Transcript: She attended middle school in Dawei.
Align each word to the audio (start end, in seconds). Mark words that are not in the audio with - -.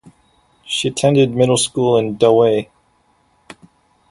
She 0.65 0.87
attended 0.87 1.35
middle 1.35 1.57
school 1.57 1.95
in 1.99 2.17
Dawei. 2.17 2.69